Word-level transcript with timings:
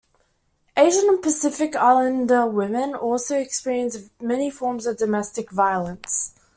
Asian 0.75 1.07
and 1.09 1.21
Pacific 1.21 1.75
Islander 1.75 2.47
women 2.47 2.95
also 2.95 3.37
experience 3.37 4.09
many 4.19 4.49
forms 4.49 4.87
of 4.87 4.97
domestic 4.97 5.51
violence. 5.51 6.33